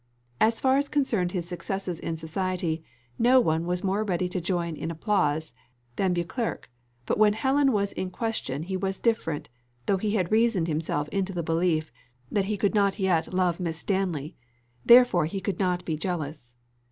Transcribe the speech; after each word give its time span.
As 0.39 0.59
far 0.59 0.77
as 0.77 0.89
concerned 0.89 1.31
his 1.31 1.47
successes 1.47 1.99
in 1.99 2.17
society, 2.17 2.83
no 3.19 3.39
one 3.39 3.67
was 3.67 3.83
more 3.83 4.03
ready 4.03 4.27
to 4.29 4.41
join 4.41 4.75
in 4.75 4.89
applause 4.89 5.53
than 5.95 6.11
Beauclerc; 6.11 6.71
but 7.05 7.19
when 7.19 7.33
Helen 7.33 7.71
was 7.71 7.93
in 7.93 8.09
question 8.09 8.63
he 8.63 8.75
was 8.75 8.97
different, 8.97 9.47
though 9.85 9.97
he 9.97 10.15
had 10.15 10.31
reasoned 10.31 10.67
himself 10.67 11.07
into 11.09 11.33
the 11.33 11.43
belief 11.43 11.91
that 12.31 12.45
he 12.45 12.57
could 12.57 12.73
not 12.73 12.97
yet 12.97 13.31
love 13.31 13.59
Miss 13.59 13.77
Stanley, 13.77 14.35
therefore 14.83 15.27
he 15.27 15.39
could 15.39 15.59
not 15.59 15.85
be 15.85 15.95
jealous. 15.97 16.55